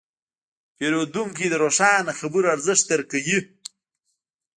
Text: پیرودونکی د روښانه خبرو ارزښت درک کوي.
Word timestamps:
پیرودونکی 0.77 1.47
د 1.49 1.55
روښانه 1.63 2.11
خبرو 2.19 2.51
ارزښت 2.55 2.83
درک 2.89 3.05
کوي. 3.13 3.37